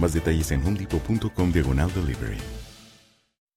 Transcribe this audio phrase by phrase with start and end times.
[0.00, 2.38] Más detalles en homedepot.com diagonal delivery.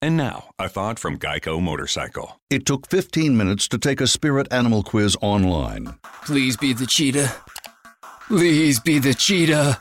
[0.01, 2.41] And now, a thought from Geico Motorcycle.
[2.49, 5.95] It took 15 minutes to take a spirit animal quiz online.
[6.25, 7.33] Please be the cheetah.
[8.27, 9.79] Please be the cheetah.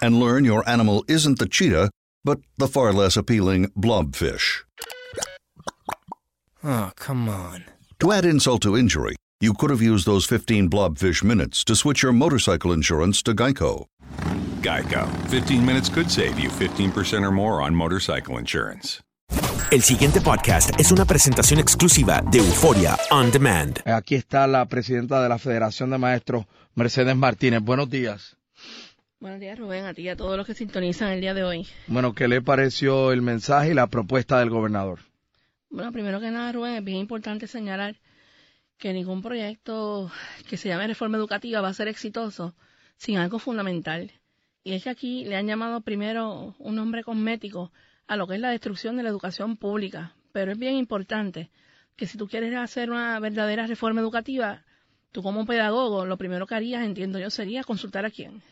[0.00, 1.90] And learn your animal isn't the cheetah,
[2.24, 4.62] but the far less appealing blobfish.
[6.62, 7.64] Oh, come on.
[7.98, 12.02] To add insult to injury, you could have used those 15 blobfish minutes to switch
[12.02, 13.86] your motorcycle insurance to Geico.
[14.66, 15.06] Geico.
[15.30, 19.00] 15 minutes could save you 15% or more on motorcycle insurance.
[19.70, 23.80] El siguiente podcast es una presentación exclusiva de Euforia On Demand.
[23.84, 27.60] Aquí está la presidenta de la Federación de Maestros, Mercedes Martínez.
[27.62, 28.36] Buenos días.
[29.20, 31.66] Buenos días, Rubén, a ti y a todos los que sintonizan el día de hoy.
[31.86, 35.00] Bueno, ¿qué le pareció el mensaje y la propuesta del gobernador?
[35.70, 37.96] Bueno, primero que nada, Rubén, es bien importante señalar
[38.78, 40.10] que ningún proyecto
[40.48, 42.54] que se llame reforma educativa va a ser exitoso
[42.96, 44.12] sin algo fundamental.
[44.66, 47.70] Y es que aquí le han llamado primero un nombre cosmético
[48.08, 50.16] a lo que es la destrucción de la educación pública.
[50.32, 51.52] Pero es bien importante
[51.94, 54.64] que si tú quieres hacer una verdadera reforma educativa,
[55.12, 58.42] tú como pedagogo, lo primero que harías, entiendo yo, sería consultar a quién.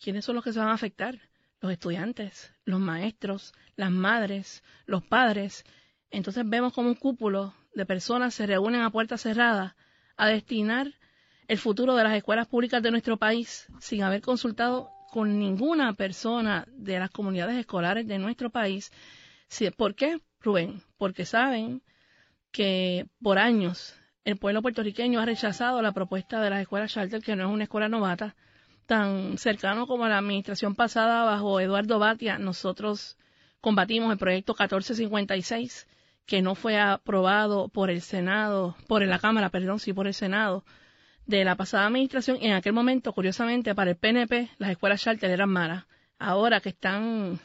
[0.00, 1.20] ¿Quiénes son los que se van a afectar?
[1.60, 5.64] Los estudiantes, los maestros, las madres, los padres.
[6.10, 9.76] Entonces vemos como un cúpulo de personas se reúnen a puertas cerradas
[10.16, 10.92] a destinar
[11.46, 16.66] el futuro de las escuelas públicas de nuestro país sin haber consultado con ninguna persona
[16.72, 18.90] de las comunidades escolares de nuestro país.
[19.76, 20.82] ¿Por qué, Rubén?
[20.96, 21.82] Porque saben
[22.50, 23.94] que por años
[24.24, 27.64] el pueblo puertorriqueño ha rechazado la propuesta de las escuelas charter, que no es una
[27.64, 28.34] escuela novata,
[28.86, 33.18] tan cercano como la administración pasada bajo Eduardo Batia, nosotros
[33.60, 35.88] combatimos el proyecto 1456,
[36.24, 40.64] que no fue aprobado por el Senado, por la Cámara, perdón, sí por el Senado,
[41.26, 42.38] de la pasada administración.
[42.40, 45.84] En aquel momento, curiosamente, para el PNP, las escuelas charter eran malas.
[46.18, 47.40] Ahora que están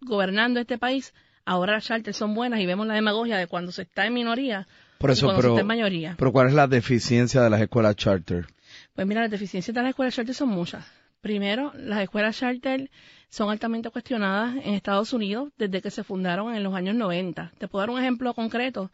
[0.00, 1.14] gobernando este país,
[1.44, 4.66] ahora las charter son buenas y vemos la demagogia de cuando se está en minoría
[4.98, 6.14] Por eso, y cuando pero, se está en mayoría.
[6.18, 8.46] pero ¿cuál es la deficiencia de las escuelas charter?
[8.94, 10.84] Pues mira, las deficiencias de las escuelas charter son muchas.
[11.20, 12.90] Primero, las escuelas charter
[13.28, 17.52] son altamente cuestionadas en Estados Unidos desde que se fundaron en los años 90.
[17.58, 18.90] Te puedo dar un ejemplo concreto.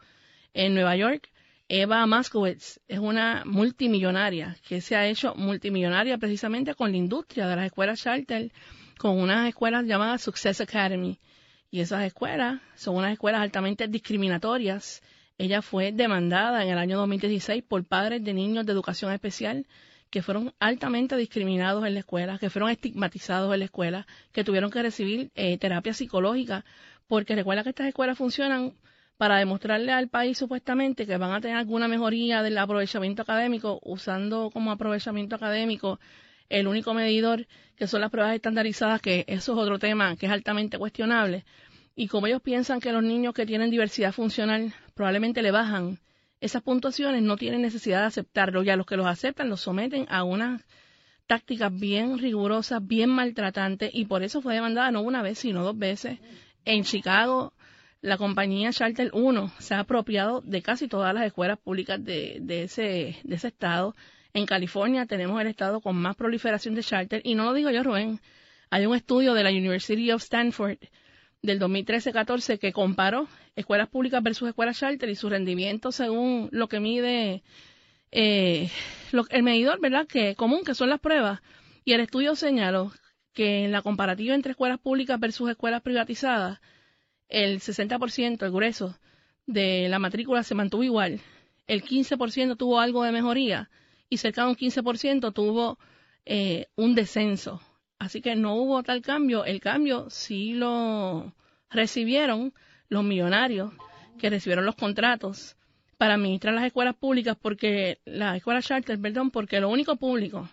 [0.53, 1.29] En Nueva York,
[1.67, 7.55] Eva Moskowitz es una multimillonaria que se ha hecho multimillonaria precisamente con la industria de
[7.55, 8.51] las escuelas charter,
[8.99, 11.19] con unas escuelas llamadas Success Academy.
[11.71, 15.01] Y esas escuelas son unas escuelas altamente discriminatorias.
[15.39, 19.65] Ella fue demandada en el año 2016 por padres de niños de educación especial
[20.11, 24.69] que fueron altamente discriminados en la escuela, que fueron estigmatizados en la escuela, que tuvieron
[24.69, 26.63] que recibir eh, terapia psicológica,
[27.07, 28.75] porque recuerda que estas escuelas funcionan
[29.17, 34.49] para demostrarle al país supuestamente que van a tener alguna mejoría del aprovechamiento académico, usando
[34.51, 35.99] como aprovechamiento académico
[36.49, 40.31] el único medidor que son las pruebas estandarizadas, que eso es otro tema que es
[40.31, 41.45] altamente cuestionable.
[41.95, 45.99] Y como ellos piensan que los niños que tienen diversidad funcional probablemente le bajan
[46.41, 48.63] esas puntuaciones, no tienen necesidad de aceptarlo.
[48.63, 50.61] Y a los que los aceptan los someten a unas
[51.25, 55.77] tácticas bien rigurosas, bien maltratantes, y por eso fue demandada no una vez, sino dos
[55.77, 56.19] veces.
[56.65, 57.53] En Chicago,
[58.01, 62.63] la compañía Charter 1 se ha apropiado de casi todas las escuelas públicas de, de,
[62.63, 63.95] ese, de ese estado.
[64.33, 67.83] En California tenemos el estado con más proliferación de charter, y no lo digo yo,
[67.83, 68.19] Rubén.
[68.69, 70.77] Hay un estudio de la University of Stanford
[71.41, 76.79] del 2013-14 que comparó escuelas públicas versus escuelas charter y su rendimiento según lo que
[76.79, 77.43] mide
[78.11, 78.69] eh,
[79.11, 80.07] lo, el medidor, ¿verdad?
[80.07, 81.41] Que común, que son las pruebas.
[81.83, 82.91] Y el estudio señaló
[83.33, 86.59] que en la comparativa entre escuelas públicas versus escuelas privatizadas,
[87.29, 88.97] el 60%, el grueso
[89.45, 91.21] de la matrícula se mantuvo igual,
[91.67, 93.69] el 15% tuvo algo de mejoría
[94.09, 95.79] y cerca de un 15% tuvo
[96.25, 97.61] eh, un descenso.
[97.97, 99.45] Así que no hubo tal cambio.
[99.45, 101.33] El cambio sí lo
[101.69, 102.53] recibieron
[102.89, 103.73] los millonarios
[104.19, 105.55] que recibieron los contratos
[105.97, 110.49] para administrar las escuelas públicas, porque las escuelas charter, perdón, porque lo único público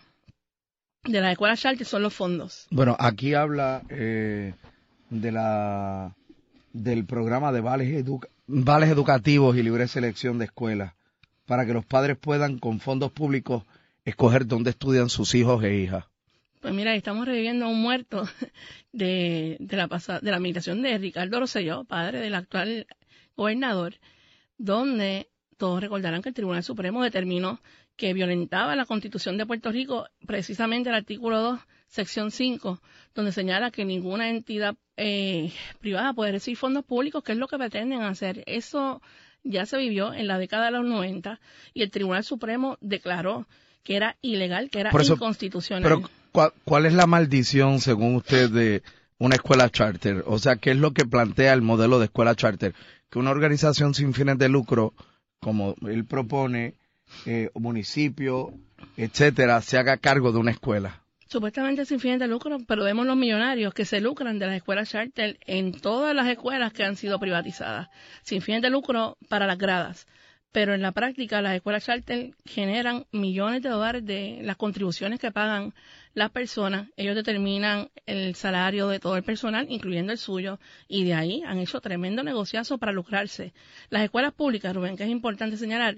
[1.03, 2.67] de las escuelas charter son los fondos.
[2.71, 4.53] Bueno, aquí habla eh,
[5.09, 6.15] de la
[6.73, 10.93] del programa de vales, educa vales educativos y libre selección de escuelas
[11.45, 13.63] para que los padres puedan con fondos públicos
[14.05, 16.05] escoger dónde estudian sus hijos e hijas.
[16.61, 18.27] Pues mira, estamos reviviendo a un muerto
[18.91, 22.87] de, de la pasada, de la administración de Ricardo Rosselló, padre del actual
[23.35, 23.95] gobernador,
[24.57, 27.59] donde todos recordarán que el Tribunal Supremo determinó
[27.95, 31.59] que violentaba la Constitución de Puerto Rico, precisamente el artículo 2,
[31.93, 32.81] sección 5,
[33.13, 37.57] donde señala que ninguna entidad eh, privada puede recibir fondos públicos, que es lo que
[37.57, 38.43] pretenden hacer.
[38.47, 38.99] Eso
[39.43, 41.39] ya se vivió en la década de los 90
[41.75, 43.45] y el Tribunal Supremo declaró
[43.83, 45.83] que era ilegal, que era eso, inconstitucional.
[45.83, 48.81] Pero, ¿cuál, ¿cuál es la maldición, según usted, de
[49.19, 50.23] una escuela charter?
[50.25, 52.73] O sea, ¿qué es lo que plantea el modelo de escuela charter?
[53.11, 54.95] Que una organización sin fines de lucro,
[55.39, 56.73] como él propone,
[57.27, 58.51] eh, municipio,
[58.97, 61.02] etcétera, se haga cargo de una escuela.
[61.33, 64.91] Supuestamente sin fines de lucro, pero vemos los millonarios que se lucran de las escuelas
[64.91, 67.89] charter en todas las escuelas que han sido privatizadas,
[68.21, 70.05] sin fines de lucro para las gradas.
[70.51, 75.31] Pero en la práctica las escuelas charter generan millones de dólares de las contribuciones que
[75.31, 75.73] pagan
[76.13, 76.89] las personas.
[76.97, 81.57] Ellos determinan el salario de todo el personal, incluyendo el suyo, y de ahí han
[81.57, 83.55] hecho tremendo negociazo para lucrarse.
[83.89, 85.95] Las escuelas públicas, Rubén, que es importante señalar,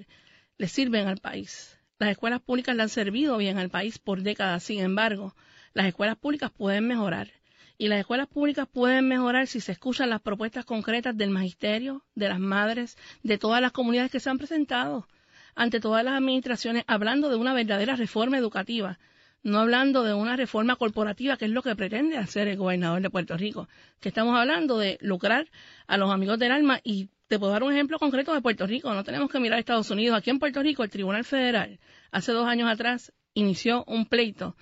[0.56, 1.75] le sirven al país.
[1.98, 4.62] Las escuelas públicas le han servido bien al país por décadas.
[4.62, 5.34] Sin embargo,
[5.72, 7.32] las escuelas públicas pueden mejorar.
[7.78, 12.28] Y las escuelas públicas pueden mejorar si se escuchan las propuestas concretas del magisterio, de
[12.28, 15.08] las madres, de todas las comunidades que se han presentado
[15.54, 18.98] ante todas las administraciones, hablando de una verdadera reforma educativa,
[19.46, 23.10] no hablando de una reforma corporativa, que es lo que pretende hacer el gobernador de
[23.10, 23.68] Puerto Rico,
[24.00, 25.46] que estamos hablando de lucrar
[25.86, 28.92] a los amigos del alma y te puedo dar un ejemplo concreto de Puerto Rico.
[28.92, 30.18] No tenemos que mirar a Estados Unidos.
[30.18, 31.78] Aquí en Puerto Rico, el Tribunal Federal,
[32.10, 34.56] hace dos años atrás, inició un pleito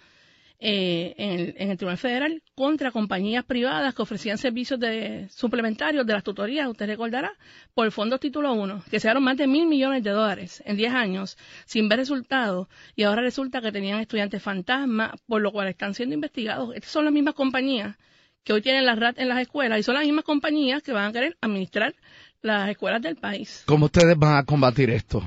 [0.60, 6.06] eh, en, el, en, el, Tribunal Federal contra compañías privadas que ofrecían servicios de suplementarios
[6.06, 7.32] de las tutorías, usted recordará,
[7.74, 10.94] por fondos título 1, que se dieron más de mil millones de dólares en 10
[10.94, 15.94] años sin ver resultados y ahora resulta que tenían estudiantes fantasma, por lo cual están
[15.94, 16.74] siendo investigados.
[16.74, 17.96] Estas son las mismas compañías
[18.44, 21.06] que hoy tienen las RAT en las escuelas y son las mismas compañías que van
[21.06, 21.94] a querer administrar
[22.42, 23.64] las escuelas del país.
[23.66, 25.22] ¿Cómo ustedes van a combatir esto?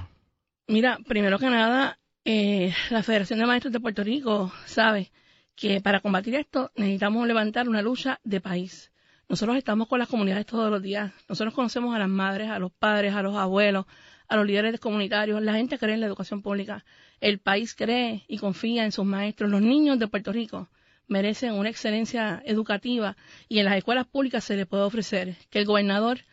[0.67, 1.97] Mira, primero que nada,
[2.29, 5.13] Eh, la Federación de Maestros de Puerto Rico sabe
[5.55, 8.91] que para combatir esto necesitamos levantar una lucha de país.
[9.29, 11.13] Nosotros estamos con las comunidades todos los días.
[11.29, 13.85] Nosotros conocemos a las madres, a los padres, a los abuelos,
[14.27, 15.41] a los líderes comunitarios.
[15.41, 16.83] La gente cree en la educación pública.
[17.21, 19.49] El país cree y confía en sus maestros.
[19.49, 20.67] Los niños de Puerto Rico
[21.07, 23.15] merecen una excelencia educativa
[23.47, 26.25] y en las escuelas públicas se les puede ofrecer que el gobernador,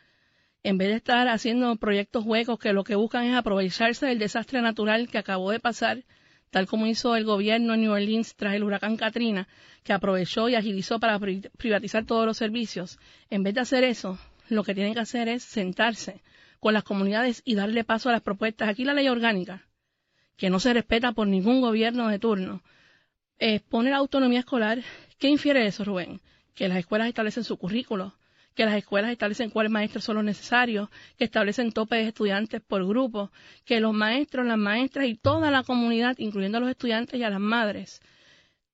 [0.65, 4.63] en vez de estar haciendo proyectos huecos que lo que buscan es aprovecharse del desastre
[4.63, 6.05] natural que acabó de pasar,
[6.51, 9.47] tal como hizo el gobierno en New Orleans tras el huracán Katrina,
[9.83, 12.99] que aprovechó y agilizó para privatizar todos los servicios.
[13.29, 14.19] En vez de hacer eso,
[14.49, 16.23] lo que tienen que hacer es sentarse
[16.61, 18.69] con las comunidades y darle paso a las propuestas.
[18.71, 19.67] Aquí la ley orgánica,
[20.39, 22.63] que no se respeta por ningún gobierno de turno,
[23.69, 24.79] pone la autonomía escolar.
[25.19, 26.23] ¿Qué infiere eso, Rubén?
[26.55, 28.15] Que las escuelas establecen su currículo,
[28.55, 32.87] que las escuelas establecen cuáles maestros son los necesarios, que establecen topes de estudiantes por
[32.87, 33.31] grupo,
[33.65, 37.31] que los maestros, las maestras y toda la comunidad, incluyendo a los estudiantes y a
[37.31, 38.01] las madres,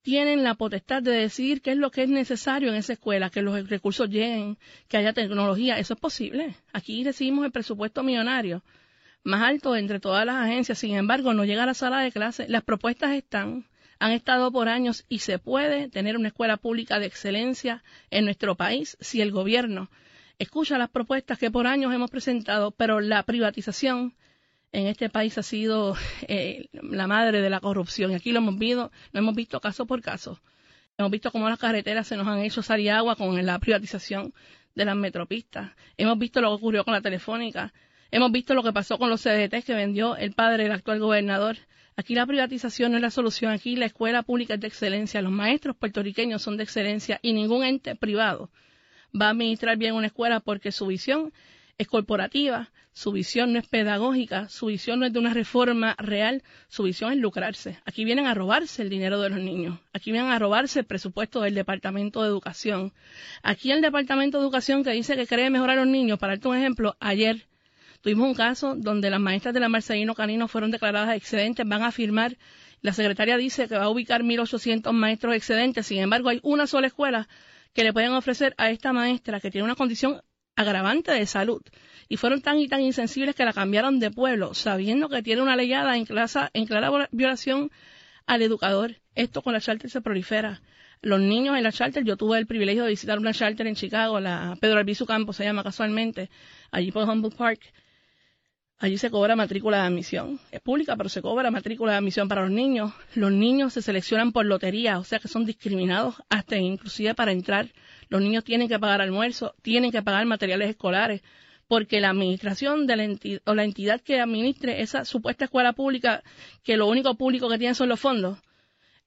[0.01, 3.41] tienen la potestad de decidir qué es lo que es necesario en esa escuela, que
[3.41, 4.57] los recursos lleguen,
[4.87, 5.77] que haya tecnología.
[5.77, 6.55] Eso es posible.
[6.73, 8.63] Aquí recibimos el presupuesto millonario
[9.23, 10.79] más alto entre todas las agencias.
[10.79, 12.47] Sin embargo, no llega a la sala de clase.
[12.49, 13.65] Las propuestas están,
[14.01, 18.55] han estado por años y se puede tener una escuela pública de excelencia en nuestro
[18.55, 19.91] país si el gobierno
[20.39, 24.15] escucha las propuestas que por años hemos presentado, pero la privatización
[24.71, 25.95] en este país ha sido
[26.27, 28.09] eh, la madre de la corrupción.
[28.09, 30.41] Y aquí lo hemos visto, lo hemos visto caso por caso.
[30.97, 34.33] Hemos visto cómo las carreteras se nos han hecho salir agua con la privatización
[34.73, 35.73] de las metropistas.
[35.95, 37.71] Hemos visto lo que ocurrió con la telefónica.
[38.09, 41.57] Hemos visto lo que pasó con los CDT que vendió el padre del actual gobernador
[42.01, 45.31] Aquí la privatización no es la solución, aquí la escuela pública es de excelencia, los
[45.31, 48.49] maestros puertorriqueños son de excelencia y ningún ente privado
[49.13, 51.31] va a administrar bien una escuela porque su visión
[51.77, 56.41] es corporativa, su visión no es pedagógica, su visión no es de una reforma real,
[56.69, 57.77] su visión es lucrarse.
[57.85, 61.41] Aquí vienen a robarse el dinero de los niños, aquí vienen a robarse el presupuesto
[61.41, 62.93] del Departamento de Educación.
[63.43, 66.47] Aquí el Departamento de Educación que dice que cree mejorar a los niños, para darte
[66.47, 67.45] un ejemplo, ayer
[68.01, 71.91] Tuvimos un caso donde las maestras de la Marcelino Canino fueron declaradas excedentes, van a
[71.91, 72.37] firmar,
[72.81, 76.87] la secretaria dice que va a ubicar 1.800 maestros excedentes, sin embargo hay una sola
[76.87, 77.27] escuela
[77.73, 80.21] que le pueden ofrecer a esta maestra que tiene una condición
[80.55, 81.61] agravante de salud
[82.09, 85.55] y fueron tan y tan insensibles que la cambiaron de pueblo, sabiendo que tiene una
[85.55, 86.05] leyada en,
[86.53, 87.71] en clara violación
[88.25, 88.97] al educador.
[89.15, 90.61] Esto con la charter se prolifera.
[91.01, 94.19] Los niños en la charter, yo tuve el privilegio de visitar una charter en Chicago,
[94.19, 96.29] la Pedro Albizu Campos se llama casualmente,
[96.71, 97.73] allí por Humboldt Park,
[98.81, 100.39] Allí se cobra matrícula de admisión.
[100.49, 102.91] Es pública, pero se cobra matrícula de admisión para los niños.
[103.13, 107.67] Los niños se seleccionan por lotería, o sea que son discriminados hasta inclusive para entrar.
[108.09, 111.21] Los niños tienen que pagar almuerzo, tienen que pagar materiales escolares,
[111.67, 116.23] porque la administración de la entidad, o la entidad que administre esa supuesta escuela pública,
[116.63, 118.39] que lo único público que tienen son los fondos,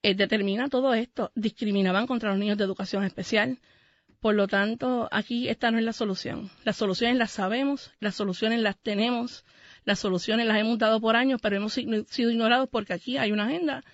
[0.04, 1.32] eh, determina todo esto.
[1.34, 3.58] Discriminaban contra los niños de educación especial.
[4.20, 6.48] Por lo tanto, aquí esta no es la solución.
[6.64, 9.44] Las soluciones las sabemos, las soluciones las tenemos
[9.84, 13.46] las soluciones las hemos dado por años, pero hemos sido ignorados porque aquí hay una
[13.46, 13.84] agenda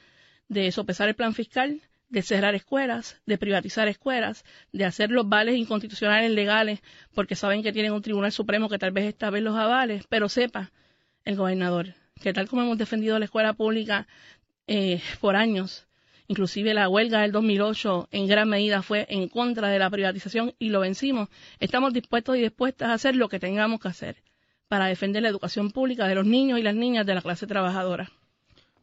[0.48, 5.56] de sopesar el plan fiscal, de cerrar escuelas, de privatizar escuelas, de hacer los vales
[5.56, 6.80] inconstitucionales legales,
[7.14, 10.28] porque saben que tienen un tribunal supremo que tal vez esta vez los avales, pero
[10.28, 10.72] sepa
[11.24, 14.06] el gobernador que tal como hemos defendido la escuela pública
[14.66, 15.86] eh, por años,
[16.28, 20.68] inclusive la huelga del 2008 en gran medida fue en contra de la privatización y
[20.68, 21.28] lo vencimos,
[21.58, 24.16] estamos dispuestos y dispuestas a hacer lo que tengamos que hacer
[24.70, 28.08] para defender la educación pública de los niños y las niñas de la clase trabajadora.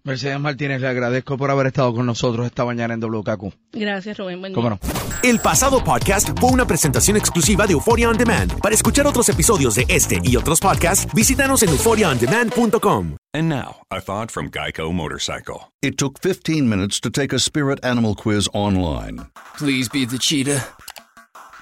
[0.03, 3.53] Mercedes Martínez, le agradezco por haber estado con nosotros esta mañana en WKQ.
[3.71, 4.39] Gracias, Rubén.
[4.39, 4.79] Buen ¿Cómo no?
[5.23, 8.59] El pasado podcast fue una presentación exclusiva de Euphoria On Demand.
[8.59, 13.15] Para escuchar otros episodios de este y otros podcasts, visítanos en euphoriaondemand.com.
[13.33, 15.71] And now, a thought from Geico Motorcycle.
[15.81, 19.27] It took 15 minutes to take a spirit animal quiz online.
[19.57, 20.63] Please be the cheetah.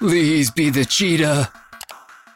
[0.00, 1.48] Please be the cheetah.